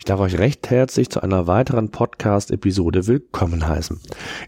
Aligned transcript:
Ich 0.00 0.06
darf 0.06 0.18
euch 0.20 0.38
recht 0.38 0.70
herzlich 0.70 1.10
zu 1.10 1.22
einer 1.22 1.46
weiteren 1.46 1.90
Podcast-Episode 1.90 3.06
willkommen 3.06 3.68
heißen. 3.68 4.00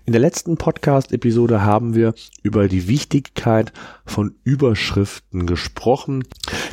In 0.07 0.15
der 0.15 0.23
letzten 0.23 0.57
Podcast-Episode 0.57 1.61
haben 1.61 1.95
wir 1.95 2.15
über 2.43 2.69
die 2.69 2.89
Wichtigkeit 2.89 3.71
von 4.07 4.35
Überschriften 4.45 5.47
gesprochen. 5.47 6.25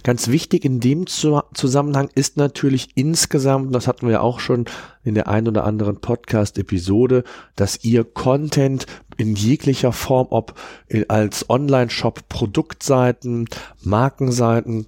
Ganz 0.03 0.29
wichtig 0.29 0.63
in 0.63 0.79
dem 0.79 1.07
Zusammenhang 1.07 2.09
ist 2.15 2.37
natürlich 2.37 2.91
insgesamt, 2.95 3.75
das 3.75 3.85
hatten 3.85 4.07
wir 4.07 4.23
auch 4.23 4.39
schon 4.39 4.63
in 5.03 5.13
der 5.13 5.27
ein 5.27 5.49
oder 5.49 5.65
anderen 5.65 5.99
Podcast-Episode, 5.99 7.25
dass 7.57 7.83
ihr 7.83 8.05
Content 8.05 8.85
in 9.17 9.35
jeglicher 9.35 9.91
Form, 9.91 10.27
ob 10.29 10.53
als 11.09 11.49
Online-Shop, 11.49 12.29
Produktseiten, 12.29 13.49
Markenseiten 13.83 14.85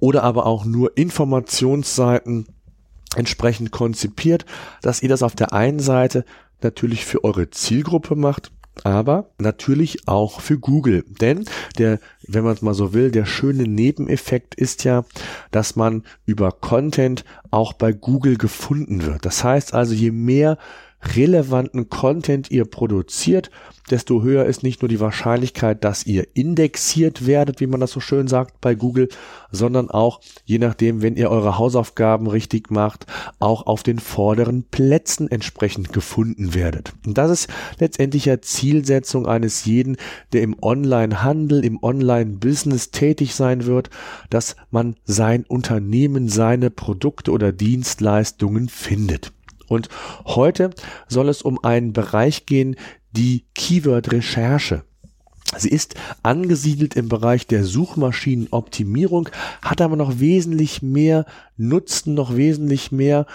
oder 0.00 0.24
aber 0.24 0.46
auch 0.46 0.64
nur 0.64 0.96
Informationsseiten 0.98 2.48
entsprechend 3.16 3.70
konzipiert, 3.70 4.44
dass 4.82 5.02
ihr 5.02 5.08
das 5.08 5.22
auf 5.22 5.34
der 5.34 5.52
einen 5.52 5.80
Seite 5.80 6.24
natürlich 6.62 7.04
für 7.04 7.24
eure 7.24 7.50
Zielgruppe 7.50 8.16
macht, 8.16 8.50
aber 8.82 9.30
natürlich 9.38 10.08
auch 10.08 10.40
für 10.40 10.58
Google. 10.58 11.04
Denn 11.20 11.44
der, 11.78 12.00
wenn 12.26 12.44
man 12.44 12.54
es 12.54 12.62
mal 12.62 12.74
so 12.74 12.92
will, 12.92 13.10
der 13.10 13.24
schöne 13.24 13.64
Nebeneffekt 13.64 14.54
ist 14.56 14.84
ja, 14.84 15.04
dass 15.52 15.76
man 15.76 16.02
über 16.26 16.50
Content 16.50 17.24
auch 17.50 17.72
bei 17.72 17.92
Google 17.92 18.36
gefunden 18.36 19.04
wird. 19.04 19.24
Das 19.24 19.44
heißt 19.44 19.74
also, 19.74 19.94
je 19.94 20.10
mehr 20.10 20.58
relevanten 21.14 21.88
Content 21.88 22.50
ihr 22.50 22.64
produziert, 22.64 23.50
desto 23.90 24.22
höher 24.22 24.46
ist 24.46 24.62
nicht 24.62 24.80
nur 24.80 24.88
die 24.88 25.00
Wahrscheinlichkeit, 25.00 25.84
dass 25.84 26.06
ihr 26.06 26.26
indexiert 26.34 27.26
werdet, 27.26 27.60
wie 27.60 27.66
man 27.66 27.80
das 27.80 27.90
so 27.90 28.00
schön 28.00 28.28
sagt 28.28 28.60
bei 28.60 28.74
Google, 28.74 29.08
sondern 29.50 29.90
auch, 29.90 30.20
je 30.44 30.58
nachdem, 30.58 31.02
wenn 31.02 31.16
ihr 31.16 31.30
eure 31.30 31.58
Hausaufgaben 31.58 32.26
richtig 32.26 32.70
macht, 32.70 33.06
auch 33.40 33.66
auf 33.66 33.82
den 33.82 33.98
vorderen 33.98 34.64
Plätzen 34.64 35.30
entsprechend 35.30 35.92
gefunden 35.92 36.54
werdet. 36.54 36.94
Und 37.06 37.18
das 37.18 37.30
ist 37.30 37.48
letztendlich 37.78 38.24
ja 38.24 38.40
Zielsetzung 38.40 39.26
eines 39.26 39.66
jeden, 39.66 39.96
der 40.32 40.42
im 40.42 40.56
Online-Handel, 40.62 41.64
im 41.64 41.82
Online-Business 41.82 42.90
tätig 42.90 43.34
sein 43.34 43.66
wird, 43.66 43.90
dass 44.30 44.56
man 44.70 44.96
sein 45.04 45.44
Unternehmen, 45.46 46.28
seine 46.28 46.70
Produkte 46.70 47.32
oder 47.32 47.52
Dienstleistungen 47.52 48.68
findet. 48.70 49.33
Und 49.68 49.88
heute 50.24 50.70
soll 51.08 51.28
es 51.28 51.42
um 51.42 51.62
einen 51.62 51.92
Bereich 51.92 52.46
gehen, 52.46 52.76
die 53.12 53.44
Keyword-Recherche. 53.54 54.84
Sie 55.56 55.68
ist 55.68 55.94
angesiedelt 56.22 56.96
im 56.96 57.08
Bereich 57.08 57.46
der 57.46 57.64
Suchmaschinenoptimierung, 57.64 59.28
hat 59.62 59.80
aber 59.80 59.96
noch 59.96 60.18
wesentlich 60.18 60.82
mehr 60.82 61.26
Nutzen, 61.56 62.14
noch 62.14 62.34
wesentlich 62.34 62.90
mehr 62.90 63.26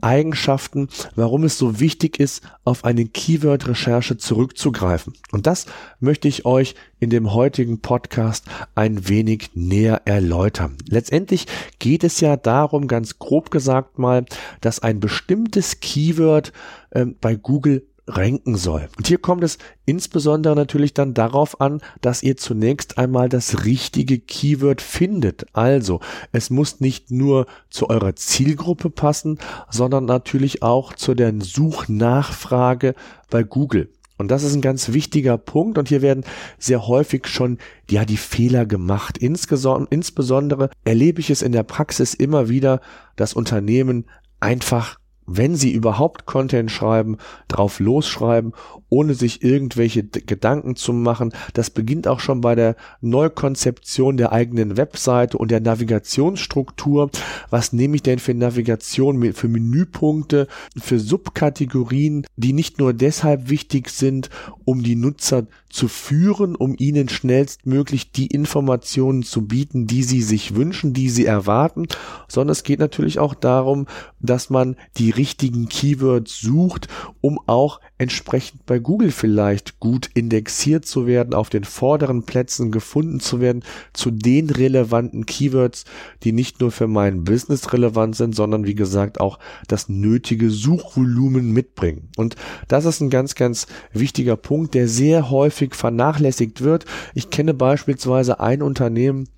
Eigenschaften, 0.00 0.88
warum 1.14 1.44
es 1.44 1.58
so 1.58 1.80
wichtig 1.80 2.20
ist, 2.20 2.42
auf 2.64 2.84
eine 2.84 3.06
Keyword-Recherche 3.06 4.16
zurückzugreifen. 4.16 5.14
Und 5.32 5.46
das 5.46 5.66
möchte 6.00 6.28
ich 6.28 6.44
euch 6.44 6.74
in 7.00 7.10
dem 7.10 7.32
heutigen 7.32 7.80
Podcast 7.80 8.46
ein 8.74 9.08
wenig 9.08 9.50
näher 9.54 10.02
erläutern. 10.04 10.76
Letztendlich 10.88 11.46
geht 11.78 12.04
es 12.04 12.20
ja 12.20 12.36
darum, 12.36 12.88
ganz 12.88 13.18
grob 13.18 13.50
gesagt 13.50 13.98
mal, 13.98 14.24
dass 14.60 14.80
ein 14.80 15.00
bestimmtes 15.00 15.80
Keyword 15.80 16.52
äh, 16.90 17.06
bei 17.06 17.34
Google 17.36 17.86
ranken 18.06 18.56
soll. 18.56 18.88
Und 18.96 19.06
hier 19.06 19.18
kommt 19.18 19.42
es 19.44 19.58
insbesondere 19.86 20.54
natürlich 20.54 20.94
dann 20.94 21.14
darauf 21.14 21.60
an, 21.60 21.80
dass 22.00 22.22
ihr 22.22 22.36
zunächst 22.36 22.98
einmal 22.98 23.28
das 23.28 23.64
richtige 23.64 24.18
Keyword 24.18 24.82
findet. 24.82 25.46
Also, 25.54 26.00
es 26.32 26.50
muss 26.50 26.80
nicht 26.80 27.10
nur 27.10 27.46
zu 27.70 27.88
eurer 27.88 28.14
Zielgruppe 28.16 28.90
passen, 28.90 29.38
sondern 29.70 30.04
natürlich 30.04 30.62
auch 30.62 30.92
zu 30.92 31.14
der 31.14 31.32
Suchnachfrage 31.40 32.94
bei 33.30 33.42
Google. 33.42 33.90
Und 34.16 34.30
das 34.30 34.44
ist 34.44 34.54
ein 34.54 34.60
ganz 34.60 34.92
wichtiger 34.92 35.36
Punkt 35.38 35.76
und 35.76 35.88
hier 35.88 36.00
werden 36.00 36.24
sehr 36.58 36.86
häufig 36.86 37.26
schon 37.26 37.58
ja 37.90 38.04
die 38.04 38.16
Fehler 38.16 38.64
gemacht. 38.64 39.18
Insbesondere 39.18 40.70
erlebe 40.84 41.20
ich 41.20 41.30
es 41.30 41.42
in 41.42 41.50
der 41.50 41.64
Praxis 41.64 42.14
immer 42.14 42.48
wieder, 42.48 42.80
dass 43.16 43.34
Unternehmen 43.34 44.06
einfach 44.38 44.98
wenn 45.26 45.56
sie 45.56 45.72
überhaupt 45.72 46.26
Content 46.26 46.70
schreiben, 46.70 47.18
drauf 47.48 47.80
losschreiben, 47.80 48.52
ohne 48.88 49.14
sich 49.14 49.42
irgendwelche 49.42 50.04
Gedanken 50.04 50.76
zu 50.76 50.92
machen. 50.92 51.32
Das 51.54 51.70
beginnt 51.70 52.06
auch 52.06 52.20
schon 52.20 52.40
bei 52.40 52.54
der 52.54 52.76
Neukonzeption 53.00 54.16
der 54.16 54.32
eigenen 54.32 54.76
Webseite 54.76 55.38
und 55.38 55.50
der 55.50 55.60
Navigationsstruktur. 55.60 57.10
Was 57.50 57.72
nehme 57.72 57.96
ich 57.96 58.02
denn 58.02 58.18
für 58.18 58.34
Navigation, 58.34 59.32
für 59.32 59.48
Menüpunkte, 59.48 60.46
für 60.76 60.98
Subkategorien, 60.98 62.26
die 62.36 62.52
nicht 62.52 62.78
nur 62.78 62.92
deshalb 62.92 63.48
wichtig 63.48 63.90
sind, 63.90 64.30
um 64.64 64.82
die 64.82 64.96
Nutzer 64.96 65.46
zu 65.74 65.88
führen, 65.88 66.54
um 66.54 66.76
ihnen 66.78 67.08
schnellstmöglich 67.08 68.12
die 68.12 68.28
Informationen 68.28 69.24
zu 69.24 69.46
bieten, 69.46 69.88
die 69.88 70.04
sie 70.04 70.22
sich 70.22 70.54
wünschen, 70.54 70.92
die 70.92 71.10
sie 71.10 71.26
erwarten, 71.26 71.88
sondern 72.28 72.52
es 72.52 72.62
geht 72.62 72.78
natürlich 72.78 73.18
auch 73.18 73.34
darum, 73.34 73.86
dass 74.20 74.50
man 74.50 74.76
die 74.98 75.10
richtigen 75.10 75.68
Keywords 75.68 76.40
sucht, 76.40 76.86
um 77.20 77.40
auch 77.46 77.80
entsprechend 77.98 78.66
bei 78.66 78.78
Google 78.78 79.10
vielleicht 79.10 79.80
gut 79.80 80.08
indexiert 80.14 80.86
zu 80.86 81.08
werden, 81.08 81.34
auf 81.34 81.50
den 81.50 81.64
vorderen 81.64 82.22
Plätzen 82.22 82.70
gefunden 82.70 83.18
zu 83.18 83.40
werden, 83.40 83.64
zu 83.92 84.12
den 84.12 84.50
relevanten 84.50 85.26
Keywords, 85.26 85.86
die 86.22 86.32
nicht 86.32 86.60
nur 86.60 86.70
für 86.70 86.86
mein 86.86 87.24
Business 87.24 87.72
relevant 87.72 88.14
sind, 88.14 88.36
sondern 88.36 88.64
wie 88.64 88.76
gesagt 88.76 89.20
auch 89.20 89.40
das 89.66 89.88
nötige 89.88 90.50
Suchvolumen 90.50 91.50
mitbringen. 91.50 92.10
Und 92.16 92.36
das 92.68 92.84
ist 92.84 93.00
ein 93.00 93.10
ganz, 93.10 93.34
ganz 93.34 93.66
wichtiger 93.92 94.36
Punkt, 94.36 94.74
der 94.74 94.86
sehr 94.86 95.30
häufig 95.30 95.63
vernachlässigt 95.72 96.62
wird. 96.62 96.84
Ich 97.14 97.30
kenne 97.30 97.54
beispielsweise 97.54 98.40
ein 98.40 98.62
Unternehmen, 98.62 99.28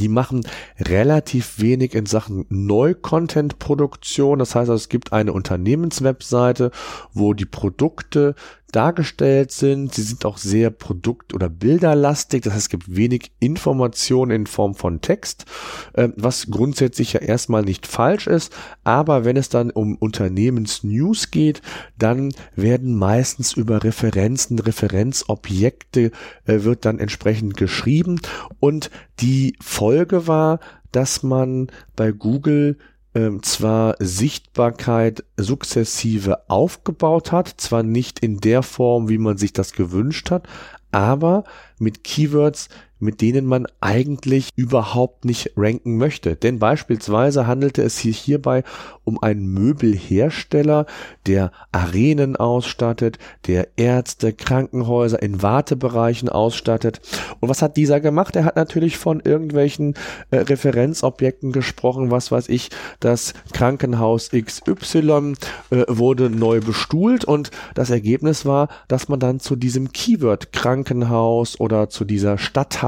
die 0.00 0.08
machen 0.08 0.46
relativ 0.78 1.58
wenig 1.58 1.94
in 1.94 2.06
Sachen 2.06 2.46
Neu-Content-Produktion. 2.48 4.38
Das 4.38 4.54
heißt, 4.54 4.70
es 4.70 4.88
gibt 4.88 5.12
eine 5.12 5.32
Unternehmenswebseite, 5.32 6.70
wo 7.12 7.34
die 7.34 7.46
Produkte 7.46 8.34
dargestellt 8.72 9.52
sind. 9.52 9.94
Sie 9.94 10.02
sind 10.02 10.24
auch 10.24 10.38
sehr 10.38 10.70
produkt- 10.70 11.34
oder 11.34 11.48
bilderlastig. 11.48 12.42
Das 12.42 12.54
heißt, 12.54 12.62
es 12.62 12.68
gibt 12.68 12.96
wenig 12.96 13.32
Informationen 13.38 14.30
in 14.32 14.46
Form 14.46 14.74
von 14.74 15.00
Text, 15.00 15.44
äh, 15.92 16.08
was 16.16 16.50
grundsätzlich 16.50 17.12
ja 17.12 17.20
erstmal 17.20 17.62
nicht 17.62 17.86
falsch 17.86 18.26
ist. 18.26 18.52
Aber 18.82 19.24
wenn 19.24 19.36
es 19.36 19.48
dann 19.48 19.70
um 19.70 19.96
Unternehmensnews 19.96 21.30
geht, 21.30 21.62
dann 21.98 22.34
werden 22.56 22.96
meistens 22.96 23.52
über 23.52 23.84
Referenzen, 23.84 24.58
Referenzobjekte 24.58 26.10
äh, 26.46 26.62
wird 26.64 26.84
dann 26.84 26.98
entsprechend 26.98 27.56
geschrieben. 27.56 28.20
Und 28.58 28.90
die 29.20 29.54
Folge 29.60 30.26
war, 30.26 30.58
dass 30.92 31.22
man 31.22 31.68
bei 31.96 32.12
Google 32.12 32.78
ähm, 33.14 33.42
zwar 33.42 33.96
Sichtbarkeit 33.98 35.24
sukzessive 35.36 36.48
aufgebaut 36.48 37.32
hat, 37.32 37.48
zwar 37.58 37.82
nicht 37.82 38.20
in 38.20 38.38
der 38.38 38.62
Form, 38.62 39.08
wie 39.08 39.18
man 39.18 39.36
sich 39.36 39.52
das 39.52 39.72
gewünscht 39.72 40.30
hat, 40.30 40.48
aber 40.90 41.44
mit 41.78 42.04
Keywords, 42.04 42.68
mit 43.02 43.20
denen 43.20 43.46
man 43.46 43.66
eigentlich 43.80 44.50
überhaupt 44.54 45.24
nicht 45.24 45.52
ranken 45.56 45.98
möchte. 45.98 46.36
Denn 46.36 46.58
beispielsweise 46.58 47.46
handelte 47.46 47.82
es 47.82 47.98
sich 47.98 48.18
hierbei 48.18 48.62
um 49.04 49.20
einen 49.20 49.46
Möbelhersteller, 49.46 50.86
der 51.26 51.50
Arenen 51.72 52.36
ausstattet, 52.36 53.18
der 53.46 53.68
Ärzte, 53.76 54.32
Krankenhäuser 54.32 55.20
in 55.20 55.42
Wartebereichen 55.42 56.28
ausstattet. 56.28 57.00
Und 57.40 57.48
was 57.48 57.62
hat 57.62 57.76
dieser 57.76 58.00
gemacht? 58.00 58.36
Er 58.36 58.44
hat 58.44 58.56
natürlich 58.56 58.96
von 58.96 59.20
irgendwelchen 59.20 59.94
äh, 60.30 60.36
Referenzobjekten 60.36 61.50
gesprochen, 61.50 62.12
was 62.12 62.30
weiß 62.30 62.48
ich, 62.48 62.70
das 63.00 63.34
Krankenhaus 63.52 64.30
XY 64.30 65.34
äh, 65.70 65.84
wurde 65.88 66.30
neu 66.30 66.60
bestuhlt 66.60 67.24
und 67.24 67.50
das 67.74 67.90
Ergebnis 67.90 68.46
war, 68.46 68.68
dass 68.86 69.08
man 69.08 69.18
dann 69.18 69.40
zu 69.40 69.56
diesem 69.56 69.92
Keyword 69.92 70.52
Krankenhaus 70.52 71.58
oder 71.58 71.88
zu 71.88 72.04
dieser 72.04 72.38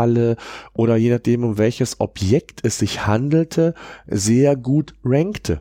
Stadthalle 0.05 0.37
oder 0.73 0.97
je 0.97 1.11
nachdem, 1.11 1.45
um 1.45 1.59
welches 1.59 2.01
Objekt 2.01 2.61
es 2.65 2.79
sich 2.79 3.06
handelte, 3.06 3.75
sehr 4.06 4.56
gut 4.56 4.95
rankte. 5.05 5.61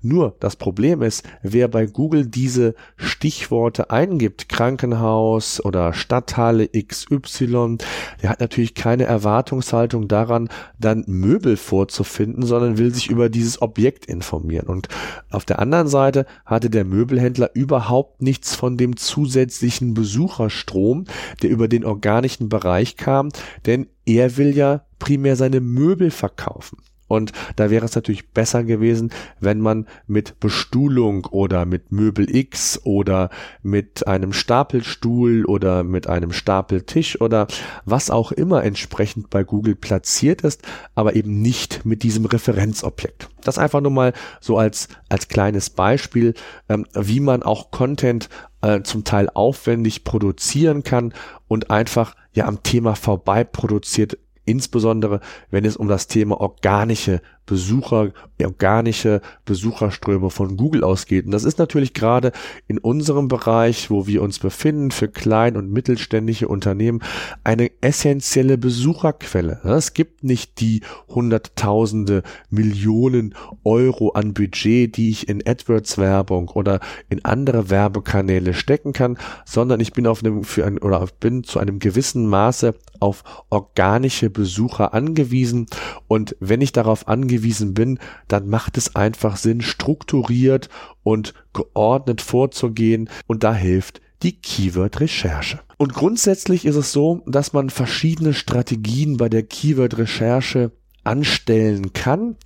Nur 0.00 0.36
das 0.40 0.56
Problem 0.56 1.02
ist, 1.02 1.24
wer 1.42 1.68
bei 1.68 1.86
Google 1.86 2.26
diese 2.26 2.74
Stichworte 2.96 3.90
eingibt, 3.90 4.48
Krankenhaus 4.48 5.64
oder 5.64 5.92
Stadthalle 5.92 6.68
XY, 6.68 7.78
der 8.22 8.30
hat 8.30 8.40
natürlich 8.40 8.74
keine 8.74 9.04
Erwartungshaltung 9.04 10.08
daran, 10.08 10.48
dann 10.78 11.04
Möbel 11.06 11.56
vorzufinden, 11.56 12.44
sondern 12.44 12.78
will 12.78 12.92
sich 12.92 13.10
über 13.10 13.28
dieses 13.28 13.62
Objekt 13.62 14.06
informieren. 14.06 14.66
Und 14.66 14.88
auf 15.30 15.44
der 15.44 15.58
anderen 15.58 15.88
Seite 15.88 16.26
hatte 16.44 16.70
der 16.70 16.84
Möbelhändler 16.84 17.50
überhaupt 17.54 18.22
nichts 18.22 18.54
von 18.54 18.76
dem 18.76 18.96
zusätzlichen 18.96 19.94
Besucherstrom, 19.94 21.04
der 21.42 21.50
über 21.50 21.68
den 21.68 21.84
organischen 21.84 22.48
Bereich 22.48 22.96
kam, 22.96 23.28
denn 23.66 23.86
er 24.04 24.36
will 24.36 24.56
ja 24.56 24.84
primär 24.98 25.36
seine 25.36 25.60
Möbel 25.60 26.10
verkaufen. 26.10 26.78
Und 27.12 27.32
da 27.56 27.68
wäre 27.68 27.84
es 27.84 27.94
natürlich 27.94 28.30
besser 28.30 28.64
gewesen, 28.64 29.12
wenn 29.38 29.60
man 29.60 29.86
mit 30.06 30.40
Bestuhlung 30.40 31.26
oder 31.26 31.66
mit 31.66 31.92
Möbel 31.92 32.34
X 32.34 32.80
oder 32.84 33.28
mit 33.62 34.06
einem 34.06 34.32
Stapelstuhl 34.32 35.44
oder 35.44 35.84
mit 35.84 36.06
einem 36.06 36.32
Stapeltisch 36.32 37.20
oder 37.20 37.48
was 37.84 38.10
auch 38.10 38.32
immer 38.32 38.64
entsprechend 38.64 39.28
bei 39.28 39.44
Google 39.44 39.74
platziert 39.74 40.40
ist, 40.40 40.62
aber 40.94 41.14
eben 41.14 41.42
nicht 41.42 41.84
mit 41.84 42.02
diesem 42.02 42.24
Referenzobjekt. 42.24 43.28
Das 43.44 43.58
einfach 43.58 43.82
nur 43.82 43.92
mal 43.92 44.14
so 44.40 44.56
als, 44.56 44.88
als 45.10 45.28
kleines 45.28 45.68
Beispiel, 45.68 46.32
ähm, 46.70 46.86
wie 46.94 47.20
man 47.20 47.42
auch 47.42 47.70
Content 47.70 48.30
äh, 48.62 48.80
zum 48.80 49.04
Teil 49.04 49.28
aufwendig 49.28 50.04
produzieren 50.04 50.82
kann 50.82 51.12
und 51.46 51.70
einfach 51.70 52.16
ja 52.32 52.46
am 52.46 52.62
Thema 52.62 52.94
vorbei 52.94 53.44
produziert 53.44 54.16
insbesondere 54.44 55.20
wenn 55.50 55.64
es 55.64 55.76
um 55.76 55.88
das 55.88 56.06
Thema 56.06 56.40
organische 56.40 57.20
Besucher, 57.46 58.12
organische 58.42 59.20
Besucherströme 59.44 60.30
von 60.30 60.56
Google 60.56 60.84
ausgeht. 60.84 61.26
Und 61.26 61.32
das 61.32 61.44
ist 61.44 61.58
natürlich 61.58 61.92
gerade 61.92 62.32
in 62.68 62.78
unserem 62.78 63.28
Bereich, 63.28 63.90
wo 63.90 64.06
wir 64.06 64.22
uns 64.22 64.38
befinden, 64.38 64.90
für 64.90 65.08
klein- 65.08 65.56
und 65.56 65.72
mittelständische 65.72 66.48
Unternehmen 66.48 67.02
eine 67.44 67.70
essentielle 67.80 68.58
Besucherquelle. 68.58 69.60
Es 69.64 69.92
gibt 69.94 70.24
nicht 70.24 70.60
die 70.60 70.82
Hunderttausende, 71.08 72.22
Millionen 72.50 73.34
Euro 73.64 74.10
an 74.10 74.34
Budget, 74.34 74.96
die 74.96 75.10
ich 75.10 75.28
in 75.28 75.46
AdWords-Werbung 75.46 76.48
oder 76.48 76.80
in 77.10 77.24
andere 77.24 77.70
Werbekanäle 77.70 78.54
stecken 78.54 78.92
kann, 78.92 79.18
sondern 79.44 79.80
ich 79.80 79.92
bin 79.92 80.06
auf 80.06 80.24
einem, 80.24 80.44
für 80.44 80.64
ein, 80.64 80.78
oder 80.78 81.06
bin 81.20 81.44
zu 81.44 81.58
einem 81.58 81.78
gewissen 81.80 82.26
Maße 82.26 82.74
auf 83.00 83.24
organische 83.50 84.30
Besucher 84.30 84.94
angewiesen. 84.94 85.66
Und 86.08 86.36
wenn 86.40 86.60
ich 86.60 86.72
darauf 86.72 87.08
angewiesen 87.08 87.41
bin, 87.74 87.98
dann 88.28 88.48
macht 88.48 88.76
es 88.76 88.96
einfach 88.96 89.36
Sinn, 89.36 89.60
strukturiert 89.60 90.68
und 91.02 91.34
geordnet 91.52 92.20
vorzugehen. 92.20 93.08
Und 93.26 93.44
da 93.44 93.54
hilft 93.54 94.00
die 94.22 94.40
Keyword-Recherche. 94.40 95.60
Und 95.78 95.94
grundsätzlich 95.94 96.64
ist 96.64 96.76
es 96.76 96.92
so, 96.92 97.22
dass 97.26 97.52
man 97.52 97.70
verschiedene 97.70 98.34
Strategien 98.34 99.16
bei 99.16 99.28
der 99.28 99.42
Keyword-Recherche 99.42 100.70
anstellen 101.04 101.92
kann 101.92 102.36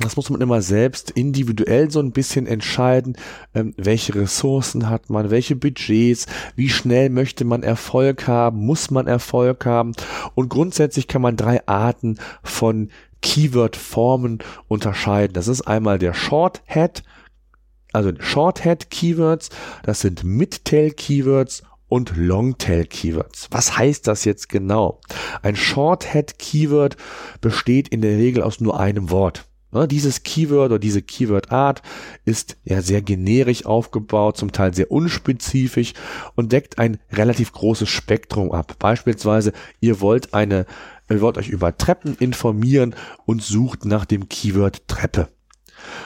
das 0.00 0.16
muss 0.16 0.30
man 0.30 0.40
immer 0.40 0.60
selbst 0.60 1.10
individuell 1.10 1.90
so 1.90 2.00
ein 2.00 2.12
bisschen 2.12 2.46
entscheiden, 2.46 3.16
ähm, 3.54 3.74
welche 3.76 4.14
Ressourcen 4.14 4.88
hat 4.88 5.10
man, 5.10 5.30
welche 5.30 5.56
Budgets, 5.56 6.26
wie 6.56 6.68
schnell 6.68 7.10
möchte 7.10 7.44
man 7.44 7.62
Erfolg 7.62 8.26
haben, 8.26 8.64
muss 8.66 8.90
man 8.90 9.06
Erfolg 9.06 9.66
haben. 9.66 9.92
Und 10.34 10.48
grundsätzlich 10.48 11.06
kann 11.06 11.22
man 11.22 11.36
drei 11.36 11.66
Arten 11.66 12.18
von 12.42 12.88
Keyword-Formen 13.24 14.38
unterscheiden. 14.68 15.32
Das 15.32 15.48
ist 15.48 15.62
einmal 15.62 15.98
der 15.98 16.12
Shorthead, 16.12 17.02
also 17.92 18.12
Shorthead-Keywords, 18.18 19.48
das 19.82 20.00
sind 20.00 20.24
Midtail-Keywords 20.24 21.62
und 21.88 22.16
Longtail-Keywords. 22.16 23.48
Was 23.50 23.78
heißt 23.78 24.06
das 24.06 24.26
jetzt 24.26 24.50
genau? 24.50 25.00
Ein 25.42 25.56
Shorthead-Keyword 25.56 26.98
besteht 27.40 27.88
in 27.88 28.02
der 28.02 28.18
Regel 28.18 28.42
aus 28.42 28.60
nur 28.60 28.78
einem 28.78 29.10
Wort. 29.10 29.46
Dieses 29.90 30.22
Keyword 30.22 30.66
oder 30.66 30.78
diese 30.78 31.02
Keyword-Art 31.02 31.82
ist 32.24 32.56
ja 32.62 32.80
sehr 32.80 33.02
generisch 33.02 33.66
aufgebaut, 33.66 34.36
zum 34.36 34.52
Teil 34.52 34.72
sehr 34.72 34.92
unspezifisch 34.92 35.94
und 36.36 36.52
deckt 36.52 36.78
ein 36.78 36.98
relativ 37.10 37.50
großes 37.52 37.88
Spektrum 37.88 38.52
ab. 38.52 38.76
Beispielsweise, 38.78 39.52
ihr 39.80 40.00
wollt 40.00 40.32
eine, 40.32 40.66
ihr 41.08 41.20
wollt 41.20 41.38
euch 41.38 41.48
über 41.48 41.76
Treppen 41.76 42.16
informieren 42.18 42.94
und 43.26 43.42
sucht 43.42 43.84
nach 43.84 44.04
dem 44.04 44.28
Keyword 44.28 44.88
Treppe. 44.88 45.28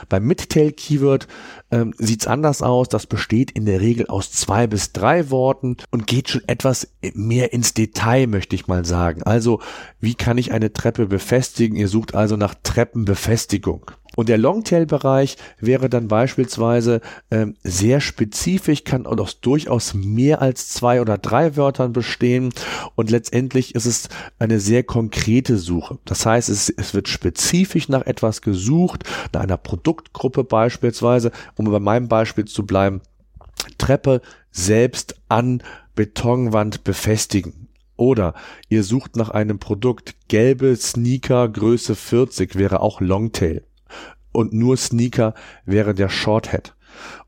Beim 0.08 0.24
Midtail-Keyword 0.24 1.28
ähm, 1.70 1.94
sieht 1.98 2.22
es 2.22 2.26
anders 2.26 2.62
aus. 2.62 2.88
Das 2.88 3.06
besteht 3.06 3.50
in 3.50 3.64
der 3.64 3.80
Regel 3.80 4.06
aus 4.06 4.32
zwei 4.32 4.66
bis 4.66 4.92
drei 4.92 5.30
Worten 5.30 5.76
und 5.90 6.06
geht 6.06 6.30
schon 6.30 6.42
etwas 6.46 6.88
mehr 7.14 7.52
ins 7.52 7.74
Detail, 7.74 8.26
möchte 8.26 8.56
ich 8.56 8.66
mal 8.66 8.84
sagen. 8.84 9.22
Also, 9.22 9.60
wie 10.00 10.14
kann 10.14 10.38
ich 10.38 10.52
eine 10.52 10.72
Treppe 10.72 11.06
befestigen? 11.06 11.76
Ihr 11.76 11.88
sucht 11.88 12.14
also 12.14 12.36
nach 12.36 12.54
Treppenbefestigung. 12.62 13.90
Und 14.18 14.28
der 14.28 14.36
Longtail-Bereich 14.36 15.36
wäre 15.60 15.88
dann 15.88 16.08
beispielsweise 16.08 17.02
ähm, 17.30 17.54
sehr 17.62 18.00
spezifisch, 18.00 18.82
kann 18.82 19.06
auch 19.06 19.30
durchaus 19.30 19.94
mehr 19.94 20.42
als 20.42 20.70
zwei 20.70 21.00
oder 21.00 21.18
drei 21.18 21.54
Wörtern 21.54 21.92
bestehen. 21.92 22.52
Und 22.96 23.12
letztendlich 23.12 23.76
ist 23.76 23.86
es 23.86 24.08
eine 24.40 24.58
sehr 24.58 24.82
konkrete 24.82 25.56
Suche. 25.56 26.00
Das 26.04 26.26
heißt, 26.26 26.48
es, 26.48 26.68
es 26.68 26.94
wird 26.94 27.06
spezifisch 27.06 27.88
nach 27.88 28.06
etwas 28.06 28.42
gesucht, 28.42 29.04
nach 29.32 29.42
einer 29.42 29.56
Produktgruppe 29.56 30.42
beispielsweise, 30.42 31.30
um 31.54 31.70
bei 31.70 31.78
meinem 31.78 32.08
Beispiel 32.08 32.46
zu 32.46 32.66
bleiben. 32.66 33.02
Treppe 33.78 34.20
selbst 34.50 35.14
an 35.28 35.62
Betonwand 35.94 36.82
befestigen. 36.82 37.68
Oder 37.94 38.34
ihr 38.68 38.82
sucht 38.82 39.14
nach 39.14 39.30
einem 39.30 39.60
Produkt 39.60 40.16
gelbe 40.26 40.74
Sneaker 40.74 41.48
Größe 41.48 41.94
40 41.94 42.56
wäre 42.56 42.80
auch 42.80 43.00
Longtail 43.00 43.67
und 44.32 44.52
nur 44.52 44.76
Sneaker 44.76 45.34
wäre 45.64 45.94
der 45.94 46.08
Shorthead. 46.08 46.74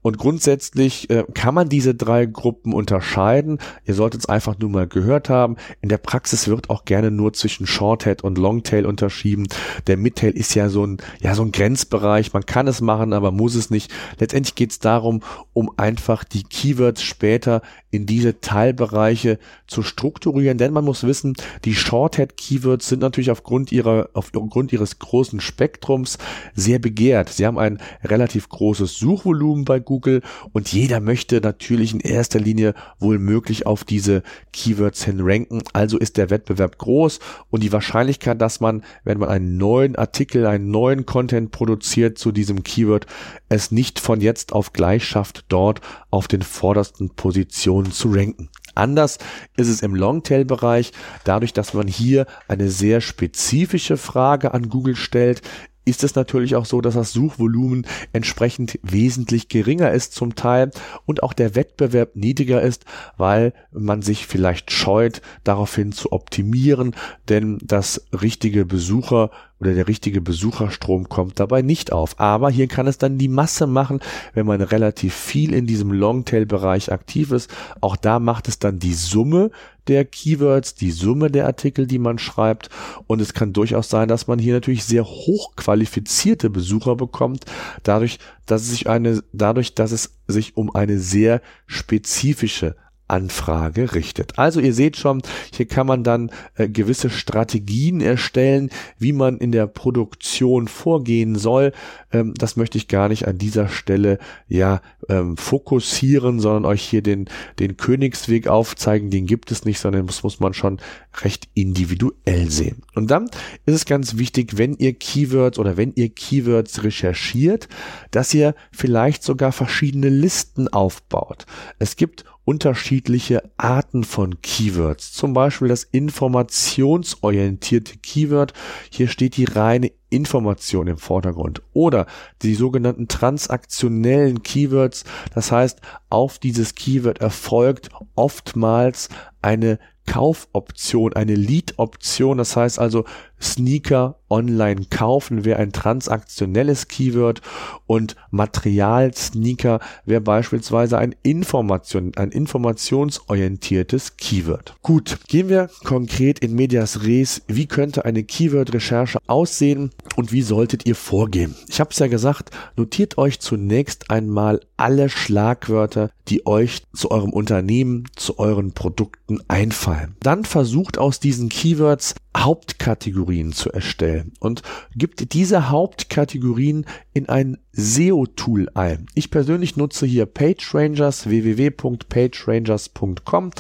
Und 0.03 0.17
grundsätzlich 0.17 1.11
äh, 1.11 1.25
kann 1.35 1.55
man 1.55 1.69
diese 1.69 1.95
drei 1.95 2.27
Gruppen 2.27 2.73
unterscheiden. 2.73 3.59
Ihr 3.85 3.95
solltet 3.95 4.23
es 4.23 4.29
einfach 4.29 4.59
nur 4.59 4.71
mal 4.71 4.89
gehört 4.89 5.29
haben. 5.29 5.57
In 5.83 5.89
der 5.89 5.99
Praxis 5.99 6.49
wird 6.49 6.71
auch 6.71 6.85
gerne 6.85 7.11
nur 7.11 7.33
zwischen 7.35 7.67
Shorthead 7.67 8.23
und 8.23 8.39
Longtail 8.39 8.87
unterschieden. 8.87 9.49
Der 9.87 9.97
Midtail 9.97 10.33
ist 10.33 10.55
ja 10.55 10.69
so 10.71 10.87
ein, 10.87 10.99
ja, 11.21 11.35
so 11.35 11.43
ein 11.43 11.53
Grenzbereich. 11.53 12.33
Man 12.33 12.47
kann 12.47 12.67
es 12.67 12.81
machen, 12.81 13.13
aber 13.13 13.31
muss 13.31 13.55
es 13.55 13.71
nicht. 13.71 13.93
Letztendlich 14.19 14.55
geht 14.55 14.71
es 14.71 14.79
darum, 14.79 15.21
um 15.53 15.71
einfach 15.77 16.25
die 16.25 16.45
Keywords 16.45 17.03
später 17.03 17.61
in 17.91 18.07
diese 18.07 18.41
Teilbereiche 18.41 19.39
zu 19.67 19.83
strukturieren. 19.83 20.59
Denn 20.59 20.73
man 20.73 20.85
muss 20.85 21.05
wissen, 21.05 21.35
die 21.65 21.75
Shorthead-Keywords 21.75 22.89
sind 22.89 23.01
natürlich 23.01 23.31
aufgrund 23.31 23.73
ihrer, 23.73 24.11
aufgrund 24.13 24.73
ihres 24.73 24.99
großen 24.99 25.41
Spektrums 25.41 26.19
sehr 26.55 26.79
begehrt. 26.79 27.31
Sie 27.31 27.47
haben 27.47 27.59
ein 27.59 27.81
relativ 28.05 28.49
großes 28.49 28.97
Suchvolumen 28.97 29.65
bei 29.65 29.81
Google 29.81 30.23
und 30.53 30.73
jeder 30.73 31.01
möchte 31.01 31.41
natürlich 31.41 31.93
in 31.93 32.01
erster 32.01 32.39
Linie 32.39 32.75
wohl 32.99 33.19
möglich 33.19 33.67
auf 33.67 33.85
diese 33.85 34.23
Keywords 34.53 35.05
hin 35.05 35.21
ranken. 35.21 35.63
Also 35.73 35.99
ist 35.99 36.17
der 36.17 36.31
Wettbewerb 36.31 36.79
groß 36.79 37.19
und 37.51 37.63
die 37.63 37.73
Wahrscheinlichkeit, 37.73 38.41
dass 38.41 38.61
man, 38.61 38.85
wenn 39.05 39.19
man 39.19 39.29
einen 39.29 39.57
neuen 39.57 39.97
Artikel, 39.97 40.47
einen 40.47 40.71
neuen 40.71 41.07
Content 41.07 41.51
produziert 41.51 42.19
zu 42.19 42.31
diesem 42.31 42.63
Keyword, 42.63 43.07
es 43.49 43.73
nicht 43.73 43.99
von 43.99 44.21
jetzt 44.21 44.53
auf 44.53 44.73
gleich 44.73 45.05
schafft, 45.05 45.45
dort 45.49 45.81
auf 46.11 46.29
den 46.29 46.43
vordersten 46.43 47.11
Positionen 47.11 47.80
zu 47.87 48.11
ranken. 48.13 48.49
Anders 48.75 49.19
ist 49.57 49.69
es 49.69 49.83
im 49.83 49.95
Longtail-Bereich, 49.95 50.93
dadurch, 51.25 51.53
dass 51.53 51.75
man 51.75 51.89
hier 51.89 52.27
eine 52.49 52.71
sehr 52.71 53.01
spezifische 53.01 53.97
Frage 53.97 54.55
an 54.55 54.69
Google 54.69 54.97
stellt, 54.97 55.43
ist 55.85 56.05
es 56.05 56.15
natürlich 56.15 56.57
auch 56.57 56.67
so, 56.67 56.81
dass 56.81 56.95
das 56.95 57.13
Suchvolumen 57.13 57.87
entsprechend 58.13 58.79
wesentlich 58.83 59.49
geringer 59.49 59.91
ist 59.91 60.15
zum 60.15 60.35
Teil 60.35 60.71
und 61.07 61.23
auch 61.23 61.33
der 61.33 61.55
Wettbewerb 61.55 62.15
niedriger 62.15 62.63
ist, 62.63 62.85
weil 63.17 63.55
man 63.73 64.03
sich 64.03 64.27
vielleicht 64.27 64.71
scheut, 64.71 65.23
daraufhin 65.43 65.93
zu 65.93 66.13
optimieren, 66.13 66.95
denn 67.29 67.59
das 67.63 68.07
richtige 68.13 68.67
Besucher 68.67 69.31
oder 69.61 69.75
der 69.75 69.89
richtige 69.89 70.21
Besucherstrom 70.21 71.09
kommt 71.09 71.39
dabei 71.39 71.63
nicht 71.63 71.93
auf. 71.93 72.19
Aber 72.19 72.51
hier 72.51 72.67
kann 72.67 72.87
es 72.87 72.99
dann 72.99 73.19
die 73.19 73.29
Masse 73.29 73.67
machen, 73.67 74.01
wenn 74.33 74.47
man 74.47 74.63
relativ 74.63 75.15
viel 75.15 75.53
in 75.53 75.67
diesem 75.67 75.93
Longtail-Bereich 75.93 76.91
aktiv 76.91 77.31
ist. 77.31 77.51
Auch 77.81 77.97
da 77.97 78.19
macht 78.19 78.49
es 78.49 78.59
dann 78.59 78.79
die 78.79 78.95
Summe 78.95 79.51
der 79.87 80.05
Keywords, 80.05 80.75
die 80.75 80.91
Summe 80.91 81.31
der 81.31 81.47
Artikel, 81.47 81.87
die 81.87 81.99
man 81.99 82.19
schreibt. 82.19 82.71
Und 83.07 83.21
es 83.21 83.35
kann 83.35 83.53
durchaus 83.53 83.91
sein, 83.91 84.09
dass 84.09 84.27
man 84.27 84.39
hier 84.39 84.55
natürlich 84.55 84.85
sehr 84.85 85.05
hochqualifizierte 85.05 86.49
Besucher 86.49 86.97
bekommt, 86.97 87.45
dadurch, 87.83 88.19
dass 88.47 88.63
es 88.63 88.71
sich 88.71 88.89
eine, 88.89 89.23
dadurch, 89.33 89.75
dass 89.75 89.93
es 89.93 90.15
sich 90.27 90.57
um 90.57 90.75
eine 90.75 90.99
sehr 90.99 91.43
spezifische 91.67 92.77
Anfrage 93.11 93.95
richtet. 93.95 94.39
Also 94.39 94.61
ihr 94.61 94.73
seht 94.73 94.97
schon, 94.97 95.23
hier 95.53 95.67
kann 95.67 95.87
man 95.87 96.05
dann 96.05 96.31
äh, 96.55 96.69
gewisse 96.69 97.11
Strategien 97.11 98.01
erstellen, 98.01 98.71
wie 98.99 99.13
man 99.13 99.39
in 99.39 99.53
der 99.53 99.67
Produktion 99.67 100.69
vorgehen 100.69 101.37
soll. 101.37 101.73
Ähm, 102.13 102.35
das 102.37 102.57
möchte 102.57 102.79
ich 102.79 102.89
gar 102.89 103.09
nicht 103.09 103.27
an 103.27 103.39
dieser 103.39 103.69
Stelle 103.69 104.19
ja 104.49 104.81
ähm, 105.09 105.37
fokussieren, 105.37 106.41
sondern 106.41 106.65
euch 106.65 106.83
hier 106.83 107.03
den, 107.03 107.27
den 107.59 107.77
Königsweg 107.77 108.49
aufzeigen. 108.49 109.11
Den 109.11 109.27
gibt 109.27 109.51
es 109.51 109.65
nicht, 109.65 109.81
sondern 109.81 110.07
das 110.07 110.23
muss 110.23 110.41
man 110.41 110.55
schon 110.55 110.81
recht 111.23 111.49
individuell 111.55 112.51
sehen. 112.51 112.83
Und 112.95 113.11
dann 113.11 113.27
ist 113.67 113.75
es 113.75 113.85
ganz 113.85 114.17
wichtig, 114.17 114.57
wenn 114.57 114.75
ihr 114.77 114.95
Keywords 114.95 115.59
oder 115.59 115.77
wenn 115.77 115.93
ihr 115.95 116.09
Keywords 116.09 116.83
recherchiert, 116.85 117.69
dass 118.11 118.33
ihr 118.35 118.55
vielleicht 118.73 119.23
sogar 119.23 119.53
verschiedene 119.53 120.09
Listen 120.09 120.69
aufbaut. 120.69 121.47
Es 121.79 121.97
gibt 121.97 122.25
unterschiedliche 122.51 123.49
Arten 123.59 124.03
von 124.03 124.43
Keywords. 124.43 125.13
Zum 125.13 125.35
Beispiel 125.35 125.69
das 125.69 125.85
informationsorientierte 125.85 127.99
Keyword. 127.99 128.55
Hier 128.91 129.07
steht 129.07 129.37
die 129.37 129.45
reine 129.45 129.93
Information 130.09 130.89
im 130.89 130.99
Vordergrund. 130.99 131.63
Oder 131.73 132.07
die 132.43 132.57
sogenannten 132.57 133.07
transaktionellen 133.07 134.43
Keywords. 134.43 135.05
Das 135.33 135.53
heißt, 135.53 135.81
auf 136.09 136.41
dieses 136.41 136.75
Keyword 136.75 137.21
erfolgt 137.21 137.91
oftmals 138.17 139.11
eine 139.43 139.79
Kaufoption, 140.09 141.13
eine 141.13 141.37
Lead-Option. 141.37 142.39
Das 142.39 142.57
heißt 142.57 142.81
also, 142.81 143.05
Sneaker 143.43 144.17
online 144.31 144.87
kaufen 144.89 145.45
wäre 145.45 145.59
ein 145.59 145.73
transaktionelles 145.73 146.89
Keyword 146.89 147.43
und 147.87 148.17
Material 148.31 149.13
Sneaker 149.15 149.81
wäre 150.05 150.21
beispielsweise 150.21 150.99
ein 150.99 151.15
Information, 151.23 152.13
ein 152.17 152.31
informationsorientiertes 152.31 154.17
Keyword. 154.17 154.77
Gut, 154.83 155.19
gehen 155.27 155.49
wir 155.49 155.69
konkret 155.85 156.39
in 156.39 156.55
Medias 156.55 157.05
Res. 157.05 157.43
Wie 157.49 157.67
könnte 157.67 158.05
eine 158.05 158.23
Keyword-Recherche 158.23 159.19
aussehen 159.27 159.91
und 160.17 160.33
wie 160.33 160.43
solltet 160.43 160.87
ihr 160.87 160.95
vorgehen? 160.95 161.57
Ich 161.69 161.81
habe 161.81 161.91
es 161.91 161.99
ja 161.99 162.07
gesagt, 162.07 162.51
notiert 162.77 163.19
euch 163.19 163.41
zunächst 163.41 164.11
einmal 164.11 164.61
alle 164.77 165.09
Schlagwörter, 165.09 166.11
die 166.29 166.47
euch 166.47 166.83
zu 166.95 167.11
eurem 167.11 167.31
Unternehmen, 167.31 168.05
zu 168.15 168.39
euren 168.39 168.73
Produkten 168.73 169.41
einfallen. 169.49 170.17
Dann 170.21 170.45
versucht 170.45 170.99
aus 170.99 171.19
diesen 171.19 171.49
Keywords 171.49 172.15
Hauptkategorien 172.37 173.30
zu 173.53 173.73
erstellen 173.73 174.33
und 174.41 174.63
gibt 174.95 175.33
diese 175.33 175.71
Hauptkategorien 175.71 176.85
in 177.13 177.29
ein 177.29 177.59
SEO-Tool 177.73 178.69
ein. 178.75 179.07
Ich 179.15 179.31
persönlich 179.31 179.77
nutze 179.77 180.07
hier 180.07 180.27
PageRangers, 180.27 181.29
www.pagerangers.com. 181.29 183.51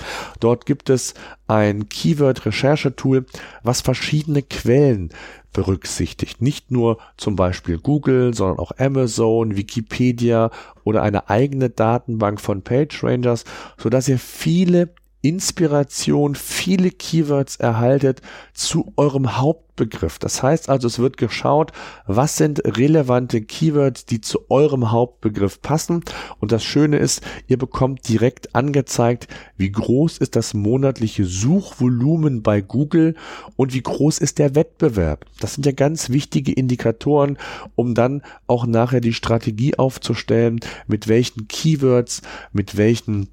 Dort 0.40 0.66
gibt 0.66 0.90
es 0.90 1.14
ein 1.46 1.88
Keyword-Recherche-Tool, 1.88 3.26
was 3.62 3.80
verschiedene 3.80 4.42
Quellen 4.42 5.12
berücksichtigt. 5.52 6.42
Nicht 6.42 6.70
nur 6.70 6.98
zum 7.16 7.34
Beispiel 7.36 7.78
Google, 7.78 8.34
sondern 8.34 8.58
auch 8.58 8.72
Amazon, 8.78 9.56
Wikipedia 9.56 10.50
oder 10.84 11.02
eine 11.02 11.30
eigene 11.30 11.70
Datenbank 11.70 12.38
von 12.40 12.62
PageRangers, 12.62 13.44
so 13.76 13.88
dass 13.88 14.08
ihr 14.08 14.18
viele 14.18 14.92
Inspiration, 15.22 16.34
viele 16.34 16.90
Keywords 16.90 17.56
erhaltet 17.56 18.22
zu 18.54 18.92
eurem 18.96 19.36
Hauptbegriff. 19.36 20.18
Das 20.18 20.42
heißt 20.42 20.70
also, 20.70 20.86
es 20.86 20.98
wird 20.98 21.18
geschaut, 21.18 21.72
was 22.06 22.38
sind 22.38 22.62
relevante 22.64 23.42
Keywords, 23.42 24.06
die 24.06 24.22
zu 24.22 24.50
eurem 24.50 24.90
Hauptbegriff 24.90 25.60
passen. 25.60 26.02
Und 26.38 26.52
das 26.52 26.64
Schöne 26.64 26.96
ist, 26.96 27.22
ihr 27.48 27.58
bekommt 27.58 28.08
direkt 28.08 28.54
angezeigt, 28.54 29.28
wie 29.58 29.70
groß 29.70 30.18
ist 30.18 30.36
das 30.36 30.54
monatliche 30.54 31.26
Suchvolumen 31.26 32.42
bei 32.42 32.62
Google 32.62 33.14
und 33.56 33.74
wie 33.74 33.82
groß 33.82 34.18
ist 34.18 34.38
der 34.38 34.54
Wettbewerb. 34.54 35.26
Das 35.38 35.54
sind 35.54 35.66
ja 35.66 35.72
ganz 35.72 36.08
wichtige 36.08 36.52
Indikatoren, 36.52 37.36
um 37.74 37.94
dann 37.94 38.22
auch 38.46 38.64
nachher 38.64 39.02
die 39.02 39.12
Strategie 39.12 39.76
aufzustellen, 39.76 40.60
mit 40.86 41.08
welchen 41.08 41.46
Keywords, 41.46 42.22
mit 42.52 42.78
welchen 42.78 43.28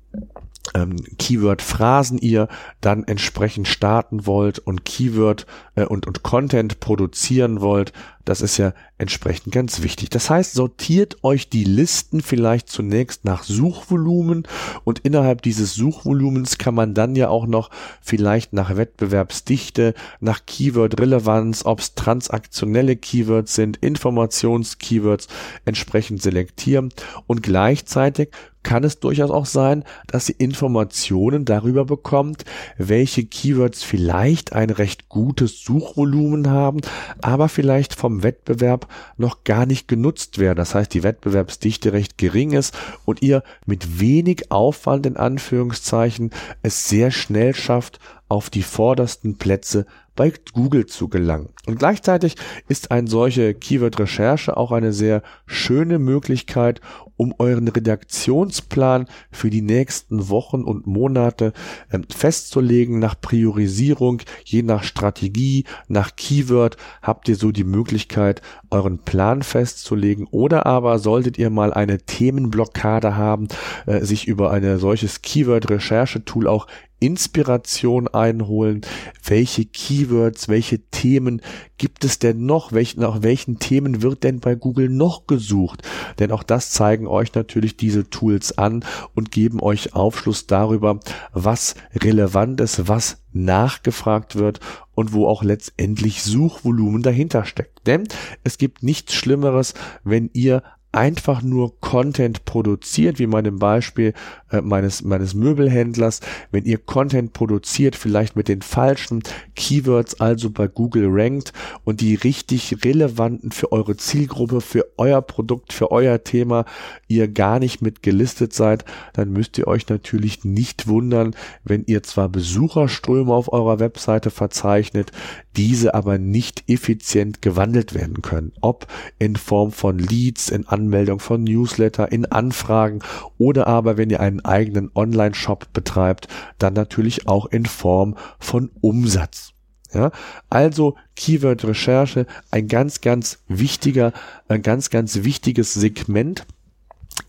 ähm, 0.78 0.96
Keyword-Phrasen 1.18 2.20
ihr 2.20 2.48
dann 2.82 3.04
entsprechend 3.04 3.68
starten 3.68 4.26
wollt 4.26 4.60
und 4.60 4.86
Keyword 4.86 5.46
äh, 5.76 5.86
und, 5.86 6.08
und 6.08 6.24
Content 6.24 6.80
produzieren 6.80 7.62
wollt, 7.62 7.94
das 8.28 8.42
ist 8.42 8.58
ja 8.58 8.74
entsprechend 8.98 9.54
ganz 9.54 9.82
wichtig. 9.84 10.10
Das 10.10 10.30
heißt, 10.30 10.54
sortiert 10.54 11.24
euch 11.24 11.50
die 11.50 11.64
Listen 11.64 12.22
vielleicht 12.22 12.68
zunächst 12.70 13.24
nach 13.24 13.44
Suchvolumen 13.44 14.44
und 14.84 15.00
innerhalb 15.00 15.42
dieses 15.42 15.74
Suchvolumens 15.76 16.58
kann 16.58 16.76
man 16.76 16.94
dann 16.94 17.16
ja 17.16 17.30
auch 17.30 17.48
noch 17.48 17.70
vielleicht 18.02 18.52
nach 18.52 18.76
Wettbewerbsdichte, 18.76 19.94
nach 20.20 20.46
Keyword-Relevanz, 20.46 21.64
ob 21.66 21.80
es 21.80 21.96
transaktionelle 21.96 22.98
Keywords 22.98 23.56
sind, 23.56 23.78
Informations-Keywords 23.78 25.28
entsprechend 25.64 26.22
selektieren 26.22 26.90
und 27.28 27.44
gleichzeitig 27.44 28.32
kann 28.68 28.84
es 28.84 29.00
durchaus 29.00 29.32
auch 29.32 29.46
sein, 29.46 29.86
dass 30.08 30.28
ihr 30.28 30.36
Informationen 30.40 31.46
darüber 31.46 31.86
bekommt, 31.86 32.44
welche 32.78 33.24
Keywords 33.24 33.82
vielleicht 33.82 34.52
ein 34.52 34.70
recht 34.70 35.08
gutes 35.08 35.64
Suchvolumen 35.64 36.50
haben, 36.50 36.82
aber 37.22 37.48
vielleicht 37.48 37.96
vom 37.96 38.17
Wettbewerb 38.24 38.88
noch 39.18 39.44
gar 39.44 39.66
nicht 39.66 39.88
genutzt 39.88 40.38
werden. 40.40 40.58
Das 40.58 40.76
heißt, 40.76 40.94
die 40.94 41.04
Wettbewerbsdichte 41.04 41.94
recht 41.94 42.18
gering 42.18 42.52
ist 42.52 42.78
und 43.06 43.22
ihr 43.22 43.44
mit 43.66 44.00
wenig 44.00 44.52
Aufwand 44.52 45.06
in 45.06 45.18
Anführungszeichen 45.18 46.32
es 46.62 46.88
sehr 46.88 47.12
schnell 47.12 47.54
schafft, 47.54 48.00
auf 48.30 48.50
die 48.50 48.64
vordersten 48.64 49.38
Plätze 49.38 49.86
bei 50.18 50.34
Google 50.52 50.88
zu 50.88 51.08
gelangen. 51.08 51.50
Und 51.66 51.80
gleichzeitig 51.80 52.36
ist 52.68 52.92
eine 52.92 53.08
solche 53.08 53.54
Keyword-Recherche 53.54 54.58
auch 54.58 54.74
eine 54.74 54.92
sehr 54.92 55.22
schöne 55.46 56.00
Möglichkeit, 56.00 56.82
um 57.18 57.34
euren 57.40 57.68
Redaktionsplan 57.68 59.08
für 59.32 59.50
die 59.50 59.62
nächsten 59.62 60.30
Wochen 60.30 60.64
und 60.64 60.88
Monate 60.88 61.52
ähm, 61.92 62.06
festzulegen. 62.16 63.00
Nach 63.00 63.20
Priorisierung, 63.20 64.22
je 64.46 64.62
nach 64.62 64.84
Strategie, 64.84 65.66
nach 65.88 66.16
Keyword 66.16 66.78
habt 67.02 67.28
ihr 67.28 67.36
so 67.36 67.52
die 67.52 67.64
Möglichkeit, 67.64 68.42
euren 68.70 69.00
Plan 69.00 69.42
festzulegen. 69.42 70.28
Oder 70.30 70.66
aber 70.66 71.00
solltet 71.00 71.38
ihr 71.38 71.50
mal 71.50 71.74
eine 71.74 72.00
Themenblockade 72.00 73.16
haben, 73.16 73.48
äh, 73.86 74.02
sich 74.02 74.28
über 74.28 74.52
eine 74.52 74.78
solches 74.80 75.22
Keyword-Recherche-Tool 75.22 76.48
auch 76.48 76.68
Inspiration 77.00 78.08
einholen. 78.08 78.82
Welche 79.24 79.66
Keywords, 79.66 80.50
welche 80.50 80.80
Themen 80.80 81.42
gibt 81.78 82.04
es 82.04 82.20
denn 82.20 82.46
noch? 82.46 82.72
Welch, 82.72 82.98
nach 82.98 83.22
welchen 83.22 83.60
Themen 83.60 84.02
wird 84.02 84.24
denn 84.24 84.40
bei 84.40 84.56
Google 84.56 84.90
noch 84.90 85.28
gesucht? 85.28 85.84
Denn 86.20 86.32
auch 86.32 86.44
das 86.44 86.72
zeigen 86.72 87.08
euch 87.08 87.34
natürlich 87.36 87.78
diese 87.78 88.10
Tools 88.10 88.58
an 88.58 88.84
und 89.16 89.32
geben 89.32 89.62
euch 89.62 89.94
Aufschluss 89.94 90.48
darüber, 90.48 91.00
was 91.34 91.76
relevant 91.96 92.62
ist, 92.62 92.88
was 92.88 93.22
nachgefragt 93.34 94.36
wird 94.36 94.60
und 94.96 95.14
wo 95.14 95.28
auch 95.28 95.44
letztendlich 95.44 96.24
Suchvolumen 96.24 97.04
dahinter 97.04 97.46
steckt. 97.46 97.86
Denn 97.86 98.08
es 98.44 98.58
gibt 98.58 98.82
nichts 98.82 99.14
Schlimmeres, 99.14 99.76
wenn 100.04 100.30
ihr 100.34 100.64
einfach 100.98 101.44
nur 101.44 101.80
Content 101.80 102.44
produziert, 102.46 103.20
wie 103.20 103.28
meinem 103.28 103.60
Beispiel 103.60 104.14
äh, 104.50 104.62
meines, 104.62 105.04
meines 105.04 105.36
Möbelhändlers. 105.36 106.22
Wenn 106.50 106.66
ihr 106.66 106.80
Content 106.80 107.34
produziert, 107.34 107.96
vielleicht 107.96 108.36
mit 108.36 108.48
den 108.48 108.64
falschen 108.64 109.22
Keywords, 109.56 110.20
also 110.20 110.50
bei 110.50 110.68
Google 110.68 111.06
rankt 111.10 111.54
und 111.84 112.02
die 112.02 112.16
richtig 112.16 112.84
relevanten 112.84 113.52
für 113.52 113.72
eure 113.72 113.96
Zielgruppe, 113.96 114.60
für 114.60 114.88
euer 114.98 115.22
Produkt, 115.22 115.72
für 115.72 115.92
euer 115.92 116.24
Thema, 116.24 116.66
ihr 117.08 117.28
gar 117.28 117.60
nicht 117.60 117.80
mit 117.80 118.02
gelistet 118.02 118.54
seid, 118.54 118.84
dann 119.14 119.32
müsst 119.32 119.60
ihr 119.60 119.68
euch 119.68 119.88
natürlich 119.90 120.46
nicht 120.46 120.88
wundern, 120.88 121.36
wenn 121.64 121.84
ihr 121.86 122.02
zwar 122.02 122.28
Besucherströme 122.28 123.32
auf 123.32 123.54
eurer 123.54 123.80
Webseite 123.80 124.32
verzeichnet, 124.32 125.12
diese 125.58 125.94
aber 125.94 126.18
nicht 126.18 126.64
effizient 126.68 127.42
gewandelt 127.42 127.94
werden 127.94 128.22
können. 128.22 128.54
Ob 128.62 128.88
in 129.20 129.36
Form 129.36 129.72
von 129.72 130.00
Leads, 130.00 130.50
in 130.50 130.68
Anmeldung 130.88 131.20
von 131.20 131.44
Newsletter, 131.44 132.12
in 132.14 132.26
Anfragen 132.26 133.00
oder 133.38 133.68
aber 133.68 133.98
wenn 133.98 134.10
ihr 134.10 134.22
einen 134.22 134.44
eigenen 134.46 134.90
Online-Shop 134.96 135.74
betreibt, 135.74 136.30
dann 136.60 136.74
natürlich 136.74 137.28
auch 137.28 137.46
in 137.48 137.66
Form 137.66 138.16
von 138.40 138.72
Umsatz. 138.80 139.52
Ja, 139.94 140.12
also 140.50 140.96
Keyword-Recherche, 141.16 142.26
ein 142.52 142.68
ganz, 142.68 143.02
ganz 143.02 143.40
wichtiger, 143.48 144.14
ein 144.48 144.62
ganz, 144.62 144.90
ganz 144.90 145.24
wichtiges 145.24 145.74
Segment 145.74 146.46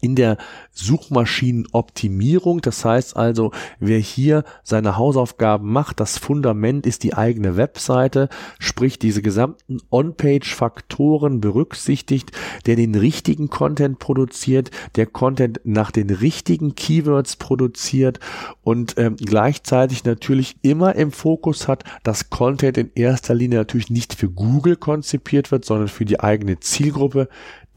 in 0.00 0.14
der 0.14 0.38
Suchmaschinenoptimierung. 0.72 2.60
Das 2.60 2.84
heißt 2.84 3.16
also, 3.16 3.52
wer 3.80 3.98
hier 3.98 4.44
seine 4.62 4.96
Hausaufgaben 4.96 5.72
macht, 5.72 6.00
das 6.00 6.18
Fundament 6.18 6.86
ist 6.86 7.02
die 7.02 7.14
eigene 7.14 7.56
Webseite, 7.56 8.28
sprich 8.58 8.98
diese 8.98 9.22
gesamten 9.22 9.78
On-Page-Faktoren 9.90 11.40
berücksichtigt, 11.40 12.32
der 12.66 12.76
den 12.76 12.94
richtigen 12.94 13.50
Content 13.50 13.98
produziert, 13.98 14.70
der 14.96 15.06
Content 15.06 15.60
nach 15.64 15.90
den 15.90 16.10
richtigen 16.10 16.74
Keywords 16.74 17.36
produziert 17.36 18.20
und 18.62 18.94
ähm, 18.98 19.16
gleichzeitig 19.16 20.04
natürlich 20.04 20.56
immer 20.62 20.94
im 20.94 21.10
Fokus 21.12 21.68
hat, 21.68 21.84
dass 22.02 22.30
Content 22.30 22.78
in 22.78 22.90
erster 22.94 23.34
Linie 23.34 23.58
natürlich 23.58 23.90
nicht 23.90 24.14
für 24.14 24.30
Google 24.30 24.76
konzipiert 24.76 25.50
wird, 25.50 25.64
sondern 25.64 25.88
für 25.88 26.04
die 26.04 26.20
eigene 26.20 26.60
Zielgruppe, 26.60 27.28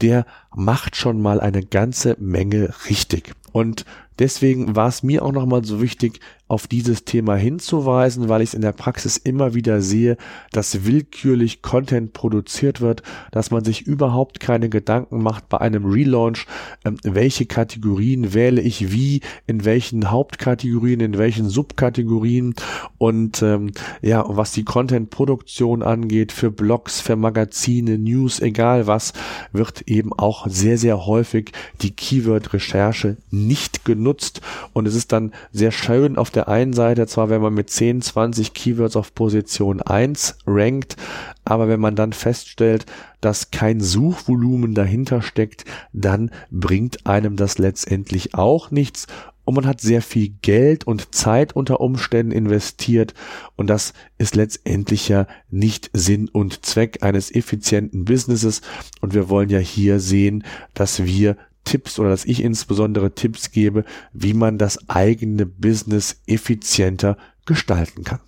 der 0.02 0.26
macht 0.54 0.96
schon 0.96 1.22
mal 1.22 1.40
eine 1.40 1.62
ganze 1.62 2.16
Menge 2.18 2.74
richtig. 2.88 3.32
Und 3.52 3.84
deswegen 4.18 4.76
war 4.76 4.88
es 4.88 5.02
mir 5.02 5.24
auch 5.24 5.32
nochmal 5.32 5.64
so 5.64 5.80
wichtig, 5.80 6.20
auf 6.52 6.66
dieses 6.66 7.06
Thema 7.06 7.34
hinzuweisen, 7.34 8.28
weil 8.28 8.42
ich 8.42 8.50
es 8.50 8.54
in 8.54 8.60
der 8.60 8.72
Praxis 8.72 9.16
immer 9.16 9.54
wieder 9.54 9.80
sehe, 9.80 10.18
dass 10.52 10.84
willkürlich 10.84 11.62
Content 11.62 12.12
produziert 12.12 12.82
wird, 12.82 13.02
dass 13.30 13.50
man 13.50 13.64
sich 13.64 13.86
überhaupt 13.86 14.38
keine 14.38 14.68
Gedanken 14.68 15.22
macht 15.22 15.48
bei 15.48 15.62
einem 15.62 15.86
Relaunch, 15.86 16.46
ähm, 16.84 16.98
welche 17.04 17.46
Kategorien 17.46 18.34
wähle 18.34 18.60
ich 18.60 18.92
wie, 18.92 19.22
in 19.46 19.64
welchen 19.64 20.10
Hauptkategorien, 20.10 21.00
in 21.00 21.16
welchen 21.16 21.48
Subkategorien 21.48 22.54
und 22.98 23.40
ähm, 23.40 23.72
ja, 24.02 24.22
was 24.28 24.52
die 24.52 24.64
Content-Produktion 24.64 25.82
angeht, 25.82 26.32
für 26.32 26.50
Blogs, 26.50 27.00
für 27.00 27.16
Magazine, 27.16 27.96
News, 27.96 28.40
egal 28.40 28.86
was, 28.86 29.14
wird 29.52 29.88
eben 29.88 30.12
auch 30.12 30.46
sehr, 30.48 30.76
sehr 30.76 31.06
häufig 31.06 31.52
die 31.80 31.92
Keyword-Recherche 31.92 33.16
nicht 33.30 33.86
genutzt 33.86 34.42
und 34.74 34.86
es 34.86 34.94
ist 34.94 35.12
dann 35.12 35.32
sehr 35.50 35.70
schön 35.70 36.18
auf 36.18 36.30
der 36.30 36.41
der 36.42 36.48
einen 36.48 36.72
Seite 36.72 37.06
zwar, 37.06 37.30
wenn 37.30 37.40
man 37.40 37.54
mit 37.54 37.70
10, 37.70 38.02
20 38.02 38.52
Keywords 38.52 38.96
auf 38.96 39.14
Position 39.14 39.80
1 39.80 40.38
rankt, 40.46 40.96
aber 41.44 41.68
wenn 41.68 41.78
man 41.78 41.94
dann 41.94 42.12
feststellt, 42.12 42.84
dass 43.20 43.52
kein 43.52 43.80
Suchvolumen 43.80 44.74
dahinter 44.74 45.22
steckt, 45.22 45.64
dann 45.92 46.30
bringt 46.50 47.06
einem 47.06 47.36
das 47.36 47.58
letztendlich 47.58 48.34
auch 48.34 48.72
nichts. 48.72 49.06
Und 49.44 49.54
man 49.54 49.66
hat 49.66 49.80
sehr 49.80 50.02
viel 50.02 50.34
Geld 50.42 50.84
und 50.84 51.14
Zeit 51.14 51.54
unter 51.54 51.80
Umständen 51.80 52.32
investiert. 52.32 53.14
Und 53.56 53.68
das 53.68 53.92
ist 54.18 54.34
letztendlich 54.34 55.08
ja 55.08 55.26
nicht 55.50 55.90
Sinn 55.92 56.28
und 56.28 56.64
Zweck 56.64 57.02
eines 57.02 57.32
effizienten 57.32 58.04
Businesses. 58.04 58.62
Und 59.00 59.14
wir 59.14 59.28
wollen 59.28 59.48
ja 59.48 59.58
hier 59.58 60.00
sehen, 60.00 60.44
dass 60.74 61.04
wir 61.04 61.36
Tipps 61.64 61.98
oder 61.98 62.10
dass 62.10 62.24
ich 62.24 62.42
insbesondere 62.42 63.14
Tipps 63.14 63.50
gebe, 63.50 63.84
wie 64.12 64.34
man 64.34 64.58
das 64.58 64.88
eigene 64.88 65.46
Business 65.46 66.20
effizienter 66.26 67.16
gestalten 67.46 68.04
kann. 68.04 68.20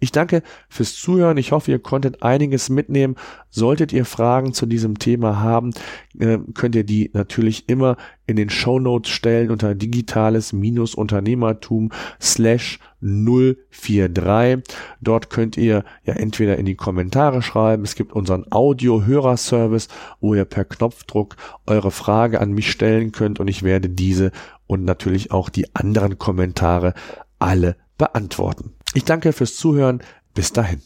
Ich 0.00 0.12
danke 0.12 0.42
fürs 0.68 0.94
Zuhören. 0.94 1.36
Ich 1.36 1.52
hoffe, 1.52 1.70
ihr 1.70 1.78
konntet 1.78 2.22
einiges 2.22 2.68
mitnehmen. 2.68 3.16
Solltet 3.50 3.92
ihr 3.92 4.04
Fragen 4.04 4.52
zu 4.52 4.66
diesem 4.66 4.98
Thema 4.98 5.40
haben, 5.40 5.70
äh, 6.18 6.38
könnt 6.54 6.74
ihr 6.74 6.84
die 6.84 7.10
natürlich 7.12 7.68
immer 7.68 7.96
in 8.26 8.36
den 8.36 8.50
Show 8.50 8.78
Notes 8.78 9.10
stellen 9.10 9.50
unter 9.50 9.74
digitales-unternehmertum 9.74 11.90
slash 12.20 12.78
043. 13.00 14.62
Dort 15.00 15.30
könnt 15.30 15.56
ihr 15.56 15.84
ja 16.04 16.14
entweder 16.14 16.56
in 16.56 16.66
die 16.66 16.74
Kommentare 16.74 17.42
schreiben. 17.42 17.84
Es 17.84 17.94
gibt 17.94 18.12
unseren 18.12 18.46
Audio-Hörerservice, 18.50 19.88
wo 20.20 20.34
ihr 20.34 20.46
per 20.46 20.64
Knopfdruck 20.64 21.36
eure 21.66 21.90
Frage 21.90 22.40
an 22.40 22.52
mich 22.52 22.70
stellen 22.70 23.12
könnt 23.12 23.40
und 23.40 23.48
ich 23.48 23.62
werde 23.62 23.88
diese 23.88 24.32
und 24.66 24.84
natürlich 24.84 25.30
auch 25.30 25.48
die 25.48 25.74
anderen 25.74 26.18
Kommentare 26.18 26.94
alle 27.38 27.76
beantworten. 27.98 28.73
Ich 28.94 29.04
danke 29.04 29.32
fürs 29.32 29.56
Zuhören. 29.56 30.02
Bis 30.34 30.52
dahin. 30.52 30.80